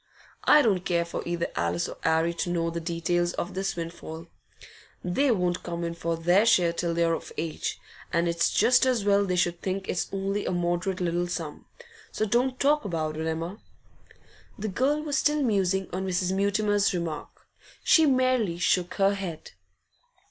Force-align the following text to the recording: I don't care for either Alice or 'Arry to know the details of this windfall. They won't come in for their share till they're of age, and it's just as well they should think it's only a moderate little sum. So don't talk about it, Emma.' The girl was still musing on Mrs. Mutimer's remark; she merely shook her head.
I 0.45 0.63
don't 0.63 0.83
care 0.83 1.05
for 1.05 1.21
either 1.27 1.45
Alice 1.55 1.87
or 1.87 1.95
'Arry 2.03 2.33
to 2.33 2.49
know 2.49 2.71
the 2.71 2.79
details 2.79 3.33
of 3.33 3.53
this 3.53 3.75
windfall. 3.75 4.25
They 5.03 5.29
won't 5.29 5.61
come 5.61 5.83
in 5.83 5.93
for 5.93 6.17
their 6.17 6.43
share 6.47 6.73
till 6.73 6.95
they're 6.95 7.13
of 7.13 7.31
age, 7.37 7.79
and 8.11 8.27
it's 8.27 8.49
just 8.49 8.87
as 8.87 9.05
well 9.05 9.23
they 9.27 9.35
should 9.35 9.61
think 9.61 9.87
it's 9.87 10.09
only 10.11 10.47
a 10.47 10.51
moderate 10.51 11.01
little 11.01 11.27
sum. 11.27 11.67
So 12.11 12.25
don't 12.25 12.59
talk 12.59 12.83
about 12.83 13.15
it, 13.15 13.27
Emma.' 13.27 13.59
The 14.57 14.69
girl 14.69 15.03
was 15.03 15.19
still 15.19 15.43
musing 15.43 15.87
on 15.93 16.07
Mrs. 16.07 16.33
Mutimer's 16.35 16.95
remark; 16.95 17.41
she 17.83 18.07
merely 18.07 18.57
shook 18.57 18.95
her 18.95 19.13
head. 19.13 19.51